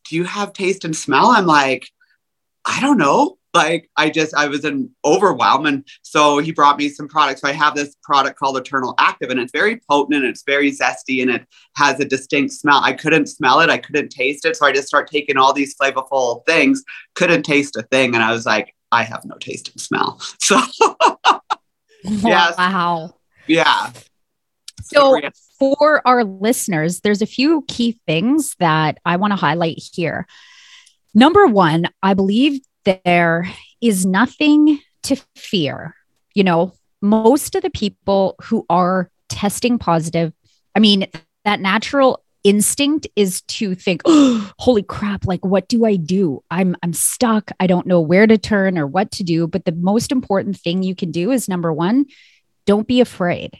do 0.09 0.17
you 0.17 0.25
have 0.25 0.55
taste 0.55 0.87
and 0.87 0.97
smell? 0.97 1.27
I'm 1.27 1.47
like, 1.47 1.91
I 2.65 2.81
don't 2.81 2.97
know 2.97 3.37
like 3.55 3.89
I 3.97 4.11
just 4.11 4.35
I 4.35 4.49
was 4.49 4.65
in 4.65 4.91
overwhelm, 5.05 5.67
and 5.67 5.87
so 6.03 6.39
he 6.39 6.53
brought 6.53 6.79
me 6.79 6.89
some 6.89 7.09
products. 7.09 7.41
So 7.41 7.49
I 7.49 7.53
have 7.53 7.75
this 7.75 7.97
product 8.03 8.39
called 8.39 8.57
Eternal 8.57 8.95
Active, 8.99 9.31
and 9.31 9.41
it's 9.41 9.53
very 9.53 9.81
potent 9.89 10.17
and 10.17 10.25
it's 10.25 10.43
very 10.43 10.73
zesty 10.73 11.23
and 11.23 11.31
it 11.31 11.47
has 11.77 12.01
a 12.01 12.05
distinct 12.05 12.53
smell. 12.53 12.81
I 12.83 12.93
couldn't 12.93 13.27
smell 13.27 13.61
it, 13.61 13.71
I 13.71 13.79
couldn't 13.79 14.11
taste 14.11 14.45
it, 14.45 14.57
so 14.57 14.67
I 14.67 14.73
just 14.73 14.89
start 14.89 15.09
taking 15.11 15.37
all 15.37 15.53
these 15.53 15.77
flavorful 15.77 16.45
things. 16.47 16.83
Couldn't 17.15 17.45
taste 17.45 17.77
a 17.77 17.83
thing, 17.83 18.15
and 18.15 18.23
I 18.23 18.33
was 18.33 18.45
like, 18.45 18.75
I 18.91 19.03
have 19.05 19.25
no 19.25 19.37
taste 19.37 19.71
and 19.71 19.81
smell. 19.81 20.21
So 20.41 20.61
yeah, 22.05 22.53
wow, 22.59 23.15
yeah. 23.47 23.91
So 24.83 25.19
for 25.59 26.07
our 26.07 26.23
listeners, 26.25 27.01
there's 27.01 27.23
a 27.23 27.27
few 27.27 27.65
key 27.67 27.99
things 28.07 28.55
that 28.59 28.99
I 29.07 29.17
want 29.17 29.31
to 29.31 29.37
highlight 29.37 29.83
here. 29.93 30.27
Number 31.15 31.47
one, 31.47 31.89
I 32.03 32.13
believe 32.13 32.61
there 32.85 33.49
is 33.81 34.07
nothing 34.07 34.81
to 35.05 35.17
fear. 35.37 35.95
You 36.35 36.45
know, 36.45 36.75
most 37.01 37.55
of 37.55 37.63
the 37.63 37.71
people 37.71 38.37
who 38.43 38.65
are 38.69 39.11
testing 39.29 39.79
positive, 39.79 40.33
I 40.75 40.81
mean, 40.81 41.07
that 41.45 41.61
natural 41.61 42.23
instinct 42.45 43.07
is 43.17 43.41
to 43.43 43.75
think, 43.75 44.03
oh, 44.05 44.53
holy 44.59 44.83
crap, 44.83 45.27
like 45.27 45.45
what 45.45 45.69
do 45.69 45.85
I 45.85 45.97
do? 45.97 46.43
I'm 46.51 46.77
I'm 46.83 46.93
stuck. 46.93 47.51
I 47.59 47.67
don't 47.67 47.87
know 47.87 48.01
where 48.01 48.27
to 48.27 48.39
turn 48.39 48.79
or 48.79 48.87
what 48.87 49.11
to 49.13 49.25
do. 49.25 49.47
But 49.47 49.65
the 49.65 49.73
most 49.73 50.13
important 50.13 50.59
thing 50.59 50.83
you 50.83 50.95
can 50.95 51.11
do 51.11 51.31
is 51.31 51.49
number 51.49 51.73
one, 51.73 52.07
don't 52.67 52.87
be 52.87 53.01
afraid. 53.01 53.57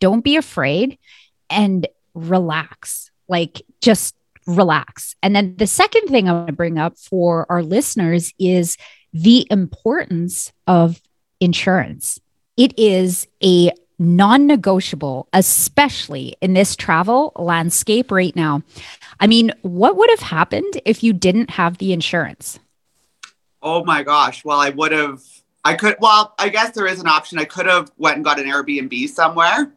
Don't 0.00 0.22
be 0.22 0.36
afraid 0.36 0.98
and 1.48 1.86
relax. 2.14 3.10
Like 3.28 3.62
just 3.80 4.14
relax. 4.46 5.16
And 5.22 5.34
then 5.34 5.56
the 5.56 5.66
second 5.66 6.08
thing 6.08 6.28
I 6.28 6.32
want 6.32 6.48
to 6.48 6.52
bring 6.52 6.78
up 6.78 6.98
for 6.98 7.46
our 7.50 7.62
listeners 7.62 8.32
is 8.38 8.76
the 9.12 9.46
importance 9.50 10.52
of 10.66 11.00
insurance. 11.40 12.20
It 12.56 12.78
is 12.78 13.26
a 13.42 13.70
non 13.98 14.46
negotiable, 14.46 15.28
especially 15.32 16.36
in 16.40 16.54
this 16.54 16.76
travel 16.76 17.32
landscape 17.36 18.10
right 18.10 18.34
now. 18.34 18.62
I 19.20 19.26
mean, 19.26 19.52
what 19.62 19.96
would 19.96 20.10
have 20.10 20.20
happened 20.20 20.80
if 20.84 21.02
you 21.02 21.12
didn't 21.12 21.50
have 21.50 21.78
the 21.78 21.92
insurance? 21.92 22.58
Oh 23.62 23.84
my 23.84 24.02
gosh. 24.02 24.44
Well, 24.44 24.60
I 24.60 24.70
would 24.70 24.92
have, 24.92 25.22
I 25.64 25.74
could, 25.74 25.96
well, 26.00 26.34
I 26.38 26.48
guess 26.48 26.72
there 26.72 26.86
is 26.86 27.00
an 27.00 27.06
option. 27.06 27.38
I 27.38 27.44
could 27.44 27.66
have 27.66 27.90
went 27.96 28.16
and 28.16 28.24
got 28.24 28.38
an 28.38 28.46
Airbnb 28.46 29.08
somewhere 29.08 29.72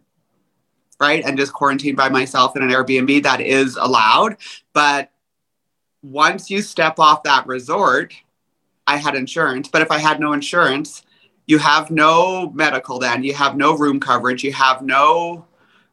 right? 1.00 1.24
And 1.24 1.38
just 1.38 1.54
quarantine 1.54 1.96
by 1.96 2.10
myself 2.10 2.56
in 2.56 2.64
an 2.64 2.70
Airbnb 2.70 3.24
that 3.24 3.42
is 3.42 3.76
allowed. 3.76 4.38
But 4.74 5.12
once 6.02 6.50
you 6.50 6.62
step 6.62 7.00
off 7.00 7.24
that 7.24 7.48
resort, 7.48 8.14
I 8.86 8.98
had 8.98 9.16
insurance. 9.16 9.68
But 9.68 9.82
if 9.82 9.92
I 9.92 9.98
had 9.98 10.20
no 10.20 10.34
insurance, 10.34 11.04
you 11.46 11.58
have 11.58 11.92
no 11.92 12.52
medical 12.52 13.00
then, 13.00 13.24
you 13.24 13.34
have 13.34 13.56
no 13.56 13.78
room 13.78 14.00
coverage, 14.00 14.44
you 14.44 14.54
have 14.54 14.82
no 14.82 15.46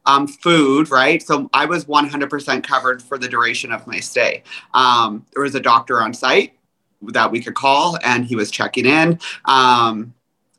um, 0.05 0.27
food, 0.27 0.91
right? 0.91 1.21
So 1.21 1.49
I 1.53 1.65
was 1.65 1.85
100% 1.85 2.63
covered 2.63 3.01
for 3.01 3.17
the 3.17 3.27
duration 3.27 3.71
of 3.71 3.87
my 3.87 3.99
stay. 3.99 4.43
Um, 4.73 5.25
there 5.33 5.43
was 5.43 5.55
a 5.55 5.59
doctor 5.59 6.01
on 6.01 6.13
site 6.13 6.53
that 7.01 7.31
we 7.31 7.41
could 7.41 7.55
call 7.55 7.97
and 8.03 8.25
he 8.25 8.35
was 8.35 8.51
checking 8.51 8.85
in. 8.85 9.19
Um, 9.45 10.13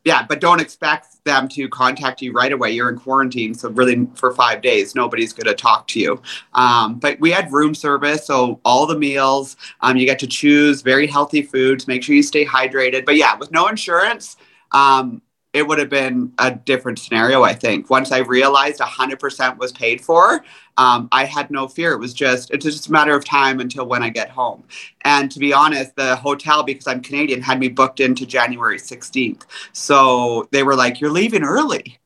yeah, 0.07 0.25
but 0.25 0.39
don't 0.39 0.61
expect 0.61 1.21
them 1.25 1.49
to 1.49 1.67
contact 1.67 2.21
you 2.21 2.31
right 2.31 2.53
away. 2.53 2.71
You're 2.71 2.87
in 2.87 2.97
quarantine, 2.97 3.53
so 3.53 3.69
really 3.69 4.07
for 4.15 4.33
five 4.33 4.61
days, 4.61 4.95
nobody's 4.95 5.33
going 5.33 5.47
to 5.47 5.53
talk 5.53 5.85
to 5.89 5.99
you. 5.99 6.21
Um, 6.53 6.97
but 6.97 7.19
we 7.19 7.29
had 7.29 7.51
room 7.51 7.75
service, 7.75 8.25
so 8.25 8.61
all 8.63 8.87
the 8.87 8.97
meals, 8.97 9.57
um, 9.81 9.97
you 9.97 10.05
get 10.05 10.17
to 10.19 10.27
choose 10.27 10.81
very 10.81 11.07
healthy 11.07 11.41
foods. 11.41 11.89
Make 11.89 12.03
sure 12.03 12.15
you 12.15 12.23
stay 12.23 12.45
hydrated. 12.45 13.05
But 13.05 13.17
yeah, 13.17 13.35
with 13.35 13.51
no 13.51 13.67
insurance, 13.67 14.37
um, 14.71 15.21
it 15.53 15.67
would 15.67 15.79
have 15.79 15.89
been 15.89 16.33
a 16.37 16.51
different 16.51 16.99
scenario, 16.99 17.43
I 17.43 17.53
think. 17.53 17.89
Once 17.89 18.11
I 18.11 18.19
realized 18.19 18.79
100% 18.79 19.57
was 19.57 19.71
paid 19.71 20.01
for, 20.01 20.43
um, 20.77 21.07
I 21.11 21.25
had 21.25 21.49
no 21.49 21.67
fear. 21.67 21.93
It 21.93 21.99
was 21.99 22.13
just, 22.13 22.51
it's 22.51 22.65
just 22.65 22.87
a 22.87 22.91
matter 22.91 23.15
of 23.15 23.25
time 23.25 23.59
until 23.59 23.85
when 23.85 24.03
I 24.03 24.09
get 24.09 24.29
home. 24.29 24.63
And 25.03 25.31
to 25.31 25.39
be 25.39 25.53
honest, 25.53 25.95
the 25.95 26.15
hotel, 26.15 26.63
because 26.63 26.85
I'm 26.85 27.01
Canadian, 27.01 27.41
had 27.41 27.59
me 27.59 27.69
booked 27.69 27.99
into 27.99 28.25
January 28.25 28.77
16th. 28.77 29.43
So 29.71 30.47
they 30.51 30.63
were 30.63 30.75
like, 30.75 30.99
You're 31.01 31.11
leaving 31.11 31.43
early. 31.43 31.97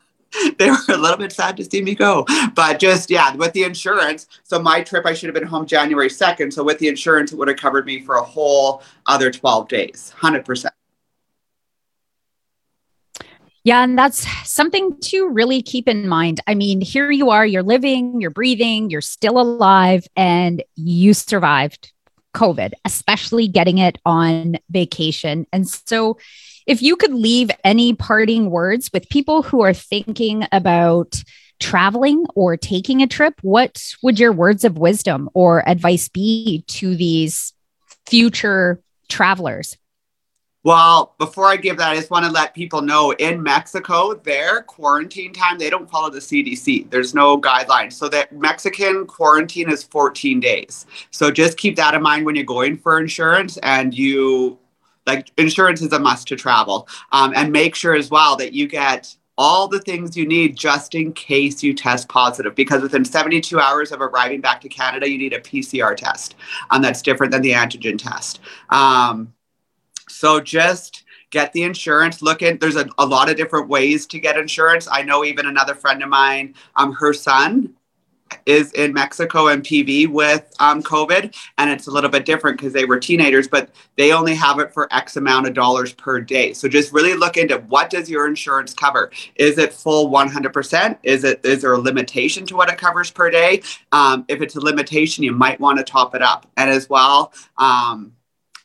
they 0.58 0.70
were 0.70 0.76
a 0.88 0.96
little 0.96 1.16
bit 1.16 1.32
sad 1.32 1.56
to 1.56 1.64
see 1.64 1.80
me 1.80 1.94
go. 1.94 2.26
But 2.54 2.78
just, 2.78 3.10
yeah, 3.10 3.34
with 3.34 3.52
the 3.52 3.62
insurance. 3.62 4.26
So 4.42 4.60
my 4.60 4.82
trip, 4.82 5.06
I 5.06 5.14
should 5.14 5.28
have 5.28 5.34
been 5.34 5.46
home 5.46 5.66
January 5.66 6.10
2nd. 6.10 6.52
So 6.52 6.62
with 6.64 6.78
the 6.78 6.88
insurance, 6.88 7.32
it 7.32 7.36
would 7.36 7.48
have 7.48 7.56
covered 7.56 7.86
me 7.86 8.00
for 8.00 8.16
a 8.16 8.22
whole 8.22 8.82
other 9.06 9.30
12 9.30 9.68
days, 9.68 10.12
100%. 10.18 10.68
Yeah, 13.68 13.84
and 13.84 13.98
that's 13.98 14.26
something 14.48 14.98
to 14.98 15.28
really 15.28 15.60
keep 15.60 15.88
in 15.88 16.08
mind. 16.08 16.40
I 16.46 16.54
mean, 16.54 16.80
here 16.80 17.10
you 17.10 17.28
are, 17.28 17.44
you're 17.44 17.62
living, 17.62 18.18
you're 18.18 18.30
breathing, 18.30 18.88
you're 18.88 19.02
still 19.02 19.38
alive, 19.38 20.06
and 20.16 20.62
you 20.76 21.12
survived 21.12 21.92
COVID, 22.34 22.72
especially 22.86 23.46
getting 23.46 23.76
it 23.76 23.98
on 24.06 24.56
vacation. 24.70 25.46
And 25.52 25.68
so, 25.68 26.16
if 26.66 26.80
you 26.80 26.96
could 26.96 27.12
leave 27.12 27.50
any 27.62 27.92
parting 27.92 28.48
words 28.48 28.88
with 28.90 29.06
people 29.10 29.42
who 29.42 29.60
are 29.60 29.74
thinking 29.74 30.46
about 30.50 31.22
traveling 31.60 32.24
or 32.34 32.56
taking 32.56 33.02
a 33.02 33.06
trip, 33.06 33.34
what 33.42 33.84
would 34.02 34.18
your 34.18 34.32
words 34.32 34.64
of 34.64 34.78
wisdom 34.78 35.28
or 35.34 35.68
advice 35.68 36.08
be 36.08 36.64
to 36.68 36.96
these 36.96 37.52
future 38.06 38.80
travelers? 39.10 39.76
Well, 40.64 41.14
before 41.18 41.46
I 41.46 41.56
give 41.56 41.76
that, 41.78 41.90
I 41.90 41.96
just 41.96 42.10
want 42.10 42.24
to 42.24 42.30
let 42.32 42.52
people 42.52 42.82
know 42.82 43.12
in 43.12 43.42
Mexico, 43.42 44.14
their 44.14 44.62
quarantine 44.62 45.32
time, 45.32 45.56
they 45.56 45.70
don't 45.70 45.88
follow 45.88 46.10
the 46.10 46.18
CDC. 46.18 46.90
There's 46.90 47.14
no 47.14 47.40
guidelines. 47.40 47.92
So 47.92 48.08
that 48.08 48.32
Mexican 48.32 49.06
quarantine 49.06 49.70
is 49.70 49.84
14 49.84 50.40
days. 50.40 50.86
So 51.10 51.30
just 51.30 51.58
keep 51.58 51.76
that 51.76 51.94
in 51.94 52.02
mind 52.02 52.26
when 52.26 52.34
you're 52.34 52.44
going 52.44 52.76
for 52.76 52.98
insurance 52.98 53.56
and 53.58 53.96
you 53.96 54.58
like 55.06 55.30
insurance 55.38 55.80
is 55.80 55.92
a 55.92 55.98
must 55.98 56.28
to 56.28 56.36
travel. 56.36 56.88
Um, 57.12 57.32
and 57.36 57.52
make 57.52 57.74
sure 57.74 57.94
as 57.94 58.10
well 58.10 58.36
that 58.36 58.52
you 58.52 58.66
get 58.66 59.14
all 59.38 59.68
the 59.68 59.80
things 59.80 60.16
you 60.16 60.26
need 60.26 60.56
just 60.56 60.96
in 60.96 61.12
case 61.12 61.62
you 61.62 61.72
test 61.72 62.08
positive 62.08 62.56
because 62.56 62.82
within 62.82 63.04
72 63.04 63.58
hours 63.60 63.92
of 63.92 64.00
arriving 64.00 64.40
back 64.40 64.60
to 64.60 64.68
Canada, 64.68 65.08
you 65.08 65.16
need 65.16 65.32
a 65.32 65.40
PCR 65.40 65.96
test. 65.96 66.34
And 66.72 66.78
um, 66.78 66.82
that's 66.82 67.00
different 67.00 67.30
than 67.30 67.42
the 67.42 67.52
antigen 67.52 67.96
test. 67.96 68.40
Um, 68.70 69.32
so 70.08 70.40
just 70.40 71.04
get 71.30 71.52
the 71.52 71.62
insurance. 71.62 72.22
Look 72.22 72.42
at 72.42 72.60
there's 72.60 72.76
a, 72.76 72.88
a 72.98 73.06
lot 73.06 73.30
of 73.30 73.36
different 73.36 73.68
ways 73.68 74.06
to 74.06 74.20
get 74.20 74.36
insurance. 74.36 74.88
I 74.90 75.02
know 75.02 75.24
even 75.24 75.46
another 75.46 75.74
friend 75.74 76.02
of 76.02 76.08
mine, 76.08 76.54
um, 76.76 76.92
her 76.92 77.12
son 77.12 77.74
is 78.46 78.72
in 78.72 78.92
Mexico 78.92 79.48
and 79.48 79.62
PV 79.62 80.08
with 80.08 80.52
um, 80.58 80.82
COVID, 80.82 81.34
and 81.58 81.70
it's 81.70 81.86
a 81.86 81.90
little 81.90 82.10
bit 82.10 82.24
different 82.24 82.58
because 82.58 82.72
they 82.72 82.84
were 82.84 82.98
teenagers, 82.98 83.48
but 83.48 83.70
they 83.96 84.12
only 84.12 84.34
have 84.34 84.58
it 84.58 84.72
for 84.72 84.92
X 84.92 85.16
amount 85.16 85.46
of 85.46 85.54
dollars 85.54 85.92
per 85.92 86.20
day. 86.20 86.52
So 86.52 86.68
just 86.68 86.92
really 86.92 87.14
look 87.14 87.36
into 87.36 87.58
what 87.68 87.90
does 87.90 88.10
your 88.10 88.26
insurance 88.26 88.74
cover? 88.74 89.10
Is 89.36 89.58
it 89.58 89.72
full 89.72 90.10
100%? 90.10 90.98
Is 91.02 91.24
it 91.24 91.44
is 91.44 91.62
there 91.62 91.72
a 91.72 91.78
limitation 91.78 92.46
to 92.46 92.56
what 92.56 92.70
it 92.70 92.78
covers 92.78 93.10
per 93.10 93.30
day? 93.30 93.62
Um, 93.92 94.24
if 94.28 94.40
it's 94.42 94.56
a 94.56 94.60
limitation, 94.60 95.24
you 95.24 95.32
might 95.32 95.60
want 95.60 95.78
to 95.78 95.84
top 95.84 96.14
it 96.14 96.22
up, 96.22 96.46
and 96.56 96.70
as 96.70 96.88
well. 96.88 97.32
Um, 97.56 98.12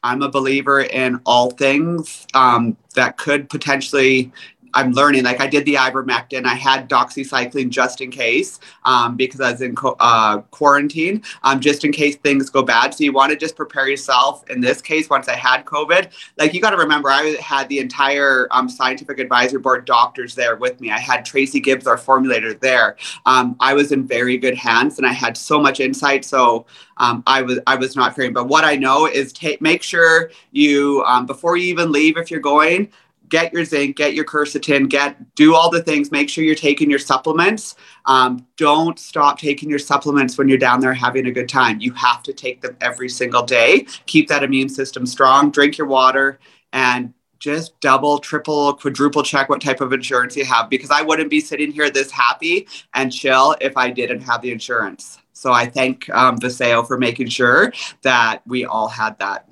I'm 0.04 0.22
a 0.22 0.30
believer 0.30 0.82
in 0.82 1.22
all 1.26 1.52
things 1.52 2.28
um, 2.34 2.78
that 2.96 3.18
could 3.18 3.50
potentially 3.50 4.32
I'm 4.74 4.92
learning. 4.92 5.24
Like 5.24 5.42
I 5.42 5.48
did 5.48 5.66
the 5.66 5.76
ivermectin. 5.76 6.46
I 6.46 6.56
had 6.56 6.90
doxycycline 6.90 7.70
just 7.70 8.02
in 8.02 8.12
case 8.12 8.60
um, 8.86 9.16
because 9.16 9.42
I 9.42 9.52
was 9.52 9.62
in 9.62 9.76
co- 9.76 9.96
uh, 10.00 10.42
quarantine, 10.52 11.24
um, 11.44 11.60
just 11.60 11.84
in 11.86 11.92
case 11.92 12.16
things 12.16 12.50
go 12.50 12.64
bad. 12.64 12.94
So 12.94 13.04
you 13.04 13.14
want 13.14 13.32
to 13.32 13.38
just 13.38 13.56
prepare 13.56 13.88
yourself. 13.88 14.48
In 14.50 14.62
this 14.62 14.82
case, 14.82 15.10
once 15.10 15.28
I 15.28 15.36
had 15.36 15.66
COVID, 15.66 16.12
like 16.38 16.54
you 16.54 16.62
got 16.62 16.72
to 16.72 16.78
remember, 16.78 17.10
I 17.10 17.36
had 17.42 17.70
the 17.70 17.80
entire 17.80 18.48
um, 18.52 18.70
scientific 18.70 19.20
advisory 19.20 19.60
board 19.60 19.86
doctors 19.86 20.36
there 20.36 20.56
with 20.56 20.80
me. 20.80 20.92
I 20.92 21.00
had 21.00 21.26
Tracy 21.26 21.60
Gibbs, 21.60 21.88
our 21.88 21.98
formulator, 21.98 22.60
there. 22.60 22.98
Um, 23.26 23.56
I 23.60 23.74
was 23.74 23.92
in 23.92 24.06
very 24.06 24.38
good 24.38 24.56
hands, 24.56 24.98
and 24.98 25.08
I 25.08 25.14
had 25.14 25.38
so 25.38 25.60
much 25.60 25.80
insight. 25.80 26.26
So 26.26 26.66
um, 26.98 27.24
I 27.28 27.42
was 27.42 27.60
I 27.68 27.76
was 27.76 27.96
not 27.96 28.16
fearing. 28.16 28.34
But 28.34 28.48
what 28.48 28.64
I 28.64 28.76
know 28.76 29.08
is 29.08 29.34
take 29.34 29.62
make 29.62 29.84
sure 29.84 30.32
you 30.52 31.04
um, 31.06 31.26
before 31.26 31.58
you 31.58 31.66
even 31.66 31.92
leave, 31.92 32.18
if 32.18 32.30
you're 32.32 32.40
going, 32.40 32.90
get 33.34 33.52
your 33.52 33.66
zinc, 33.66 33.96
get 33.96 34.14
your 34.14 34.26
quercetin, 34.26 34.88
get 34.88 35.34
do 35.34 35.56
all 35.56 35.72
the 35.72 35.82
things. 35.82 36.12
Make 36.12 36.30
sure 36.30 36.44
you're 36.44 36.54
taking 36.54 36.88
your 36.88 37.00
supplements. 37.00 37.76
Um, 38.06 38.46
don't 38.58 39.00
stop 39.00 39.40
taking 39.40 39.72
your 39.72 39.80
supplements 39.80 40.38
when 40.38 40.48
you're 40.48 40.60
down 40.60 40.82
there 40.82 40.94
having 40.94 41.26
a 41.26 41.32
good 41.32 41.50
time. 41.50 41.82
You 41.82 41.94
have 41.94 42.22
to 42.24 42.34
take 42.34 42.62
them 42.62 42.78
every 42.80 43.10
single 43.10 43.42
day. 43.42 43.88
Keep 44.06 44.28
that 44.28 44.44
immune 44.44 44.70
system 44.70 45.08
strong. 45.08 45.50
Drink 45.50 45.80
your 45.80 45.88
water 45.88 46.38
and 46.74 47.12
just 47.40 47.80
double, 47.80 48.20
triple, 48.20 48.76
quadruple 48.76 49.24
check 49.24 49.50
what 49.50 49.62
type 49.62 49.82
of 49.82 49.94
insurance 49.94 50.38
you 50.38 50.46
have 50.46 50.70
because 50.70 50.92
I 50.92 51.02
wouldn't 51.02 51.32
be 51.32 51.40
sitting 51.40 51.72
here 51.72 51.90
this 51.90 52.12
happy 52.12 52.68
and 52.94 53.12
chill 53.12 53.56
if 53.60 53.76
I 53.76 53.90
didn't 53.90 54.22
have 54.22 54.44
the 54.44 54.52
insurance. 54.52 55.18
So 55.34 55.52
I 55.52 55.66
thank 55.66 56.08
um, 56.12 56.38
Vasayo 56.38 56.88
for 56.88 57.00
making 57.00 57.30
sure 57.30 57.74
that 58.04 58.44
we 58.46 58.64
all 58.66 58.88
had 58.88 59.18
that. 59.18 59.50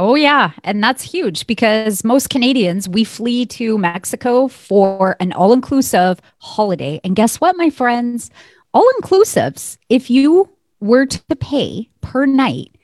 Oh, 0.00 0.14
yeah. 0.14 0.52
And 0.62 0.82
that's 0.82 1.02
huge 1.02 1.46
because 1.48 2.04
most 2.04 2.30
Canadians, 2.30 2.88
we 2.88 3.02
flee 3.02 3.46
to 3.46 3.76
Mexico 3.78 4.46
for 4.46 5.16
an 5.18 5.32
all 5.32 5.52
inclusive 5.52 6.20
holiday. 6.38 7.00
And 7.02 7.16
guess 7.16 7.40
what, 7.40 7.56
my 7.56 7.68
friends? 7.68 8.30
All 8.72 8.88
inclusives, 9.00 9.76
if 9.88 10.08
you 10.08 10.48
were 10.78 11.06
to 11.06 11.36
pay 11.36 11.88
per 12.00 12.26
night, 12.26 12.76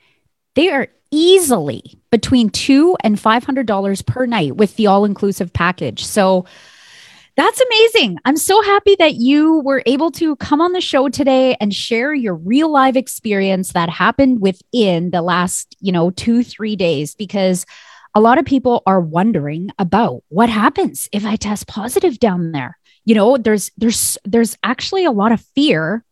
they 0.55 0.69
are 0.69 0.89
easily 1.09 1.83
between 2.11 2.49
two 2.49 2.97
and 3.01 3.17
$500 3.17 4.05
per 4.05 4.25
night 4.25 4.57
with 4.57 4.75
the 4.75 4.87
all 4.87 5.05
inclusive 5.05 5.53
package. 5.53 6.03
So, 6.05 6.45
that's 7.35 7.61
amazing. 7.61 8.17
I'm 8.23 8.37
so 8.37 8.61
happy 8.61 8.95
that 8.99 9.15
you 9.15 9.59
were 9.59 9.83
able 9.85 10.11
to 10.11 10.35
come 10.37 10.61
on 10.61 10.71
the 10.71 10.81
show 10.81 11.09
today 11.09 11.55
and 11.59 11.73
share 11.73 12.13
your 12.13 12.35
real 12.35 12.71
life 12.71 12.95
experience 12.95 13.73
that 13.73 13.89
happened 13.89 14.41
within 14.41 15.11
the 15.11 15.21
last, 15.21 15.75
you 15.79 15.91
know, 15.91 16.11
2-3 16.11 16.77
days 16.77 17.13
because 17.13 17.65
a 18.13 18.21
lot 18.21 18.37
of 18.37 18.45
people 18.45 18.81
are 18.85 19.01
wondering 19.01 19.69
about 19.77 20.23
what 20.29 20.47
happens 20.49 21.09
if 21.11 21.25
I 21.25 21.35
test 21.35 21.67
positive 21.67 22.19
down 22.19 22.53
there. 22.53 22.77
You 23.03 23.15
know, 23.15 23.37
there's 23.37 23.69
there's 23.77 24.17
there's 24.23 24.57
actually 24.63 25.05
a 25.05 25.11
lot 25.11 25.31
of 25.31 25.41
fear 25.53 26.03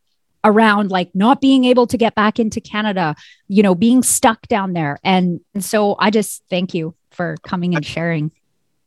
around 0.44 0.92
like 0.92 1.10
not 1.16 1.40
being 1.40 1.64
able 1.64 1.88
to 1.88 1.98
get 1.98 2.16
back 2.16 2.38
into 2.40 2.60
Canada, 2.60 3.16
you 3.48 3.64
know, 3.64 3.74
being 3.74 4.04
stuck 4.04 4.46
down 4.48 4.74
there. 4.74 5.00
And, 5.04 5.40
and 5.54 5.64
so 5.64 5.96
I 5.98 6.10
just 6.10 6.44
thank 6.50 6.74
you 6.74 6.96
for 7.12 7.38
coming 7.44 7.76
and 7.76 7.86
sharing. 7.86 8.32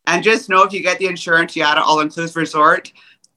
And 0.06 0.22
just 0.22 0.48
know 0.48 0.62
if 0.62 0.72
you 0.72 0.82
get 0.82 0.98
the 0.98 1.06
insurance, 1.06 1.56
Yada 1.56 1.82
All 1.82 2.00
Inclusive 2.00 2.36
Resort, 2.36 2.92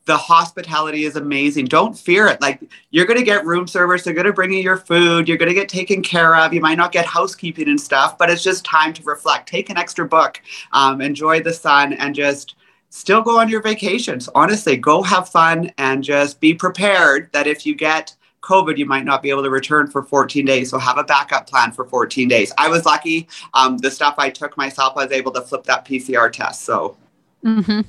the 0.05 0.17
hospitality 0.17 1.05
is 1.05 1.15
amazing. 1.15 1.65
Don't 1.65 1.97
fear 1.97 2.27
it. 2.27 2.41
Like 2.41 2.63
you're 2.89 3.05
going 3.05 3.19
to 3.19 3.25
get 3.25 3.45
room 3.45 3.67
service. 3.67 4.03
They're 4.03 4.13
going 4.13 4.25
to 4.25 4.33
bring 4.33 4.51
you 4.51 4.59
your 4.59 4.77
food. 4.77 5.27
You're 5.27 5.37
going 5.37 5.49
to 5.49 5.55
get 5.55 5.69
taken 5.69 6.01
care 6.01 6.35
of. 6.35 6.51
You 6.51 6.61
might 6.61 6.79
not 6.79 6.91
get 6.91 7.05
housekeeping 7.05 7.69
and 7.69 7.79
stuff, 7.79 8.17
but 8.17 8.29
it's 8.29 8.41
just 8.41 8.65
time 8.65 8.91
to 8.93 9.03
reflect. 9.03 9.47
Take 9.47 9.69
an 9.69 9.77
extra 9.77 10.07
book, 10.07 10.41
um, 10.71 10.99
enjoy 10.99 11.41
the 11.41 11.53
sun, 11.53 11.93
and 11.93 12.15
just 12.15 12.55
still 12.89 13.21
go 13.21 13.39
on 13.39 13.49
your 13.49 13.61
vacations. 13.61 14.27
Honestly, 14.33 14.77
go 14.77 15.03
have 15.03 15.29
fun 15.29 15.71
and 15.77 16.03
just 16.03 16.39
be 16.39 16.55
prepared 16.55 17.29
that 17.33 17.45
if 17.45 17.65
you 17.65 17.75
get 17.75 18.15
COVID, 18.41 18.77
you 18.77 18.85
might 18.85 19.05
not 19.05 19.21
be 19.21 19.29
able 19.29 19.43
to 19.43 19.49
return 19.49 19.89
for 19.89 20.03
14 20.03 20.45
days. 20.45 20.69
So 20.69 20.77
have 20.77 20.97
a 20.97 21.03
backup 21.03 21.47
plan 21.47 21.71
for 21.71 21.85
14 21.85 22.27
days. 22.27 22.51
I 22.57 22.69
was 22.69 22.85
lucky. 22.85 23.27
Um, 23.53 23.77
the 23.77 23.91
stuff 23.91 24.15
I 24.17 24.29
took 24.29 24.57
myself, 24.57 24.93
I 24.97 25.05
was 25.05 25.11
able 25.11 25.31
to 25.33 25.41
flip 25.41 25.63
that 25.65 25.85
PCR 25.85 26.31
test. 26.31 26.63
So 26.63 26.97
mm-hmm. 27.43 27.81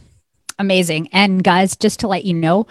amazing. 0.58 1.08
And 1.12 1.44
guys, 1.44 1.76
just 1.76 2.00
to 2.00 2.08
let 2.08 2.24
you 2.24 2.34
know, 2.34 2.66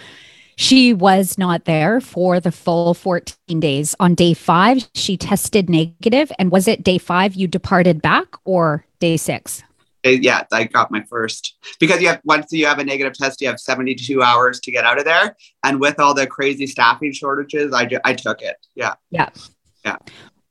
she 0.56 0.94
was 0.94 1.38
not 1.38 1.64
there 1.64 2.02
for 2.02 2.42
the 2.42 2.52
full 2.52 2.94
14 2.94 3.62
days. 3.62 3.96
On 4.02 4.14
day 4.14 4.34
five, 4.34 4.90
she 4.94 5.16
tested 5.16 5.70
negative. 5.70 6.34
And 6.38 6.52
was 6.52 6.68
it 6.68 6.84
day 6.84 6.98
five 6.98 7.34
you 7.34 7.48
departed 7.48 8.02
back 8.02 8.28
or 8.44 8.86
day 9.00 9.16
six? 9.16 9.64
Yeah, 10.04 10.44
I 10.52 10.66
got 10.66 10.92
my 10.92 11.04
first 11.04 11.58
because 11.80 12.02
you 12.02 12.08
have 12.08 12.22
once 12.24 12.52
you 12.52 12.66
have 12.66 12.80
a 12.80 12.84
negative 12.84 13.14
test, 13.14 13.42
you 13.42 13.48
have 13.48 13.60
72 13.60 14.22
hours 14.22 14.60
to 14.62 14.72
get 14.72 14.86
out 14.86 14.98
of 14.98 15.06
there. 15.06 15.36
And 15.64 15.80
with 15.80 16.00
all 16.00 16.14
the 16.14 16.28
crazy 16.28 16.68
staffing 16.68 17.12
shortages, 17.12 17.74
I, 17.74 17.90
I 18.06 18.14
took 18.14 18.42
it. 18.42 18.56
Yeah. 18.76 18.96
Yeah. 19.10 19.30
Yeah. 19.84 19.98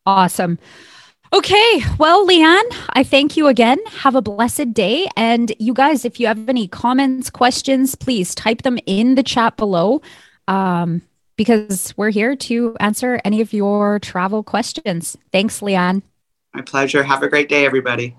Awesome. 0.07 0.59
Okay. 1.33 1.83
Well, 1.99 2.27
Leanne, 2.27 2.63
I 2.91 3.03
thank 3.03 3.37
you 3.37 3.49
again. 3.49 3.79
Have 3.87 4.15
a 4.15 4.23
blessed 4.23 4.73
day. 4.73 5.07
And 5.17 5.53
you 5.59 5.75
guys, 5.75 6.05
if 6.05 6.19
you 6.19 6.27
have 6.27 6.49
any 6.49 6.67
comments, 6.69 7.29
questions, 7.29 7.95
please 7.95 8.35
type 8.35 8.63
them 8.63 8.79
in 8.87 9.15
the 9.15 9.23
chat 9.23 9.57
below 9.57 10.01
um, 10.47 11.03
because 11.37 11.93
we're 11.97 12.11
here 12.11 12.35
to 12.37 12.75
answer 12.81 13.21
any 13.25 13.43
of 13.43 13.53
your 13.53 13.99
travel 13.99 14.43
questions. 14.43 15.17
Thanks, 15.31 15.61
Leanne. 15.61 16.03
My 16.55 16.63
pleasure. 16.63 17.03
Have 17.03 17.23
a 17.23 17.29
great 17.29 17.51
day, 17.51 17.67
everybody. 17.67 18.17